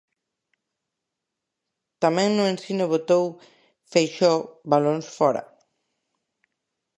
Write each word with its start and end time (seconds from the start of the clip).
Tamén 2.03 2.29
no 2.33 2.43
ensino 2.53 2.85
botou 2.93 3.23
Feixóo 3.91 4.37
balóns 4.71 5.05
fóra. 5.17 5.43